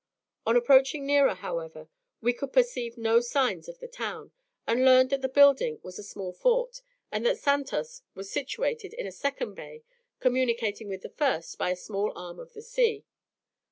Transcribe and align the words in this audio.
On 0.47 0.55
approaching 0.57 1.05
nearer, 1.05 1.35
however, 1.35 1.87
we 2.21 2.33
could 2.33 2.51
perceive 2.51 2.97
no 2.97 3.19
signs 3.19 3.69
of 3.69 3.77
the 3.77 3.87
town, 3.87 4.31
and 4.65 4.83
learned 4.83 5.11
that 5.11 5.21
the 5.21 5.29
building 5.29 5.79
was 5.83 5.99
a 5.99 6.03
small 6.03 6.33
fort, 6.33 6.81
and 7.11 7.23
that 7.23 7.37
Santos 7.37 8.01
was 8.15 8.27
situated 8.31 8.95
in 8.95 9.05
a 9.05 9.11
second 9.11 9.53
bay, 9.53 9.83
communicating 10.19 10.89
with 10.89 11.03
the 11.03 11.09
first 11.09 11.55
by 11.59 11.69
a 11.69 11.75
small 11.75 12.11
arm 12.17 12.39
of 12.39 12.53
the 12.53 12.63
sea. 12.63 13.05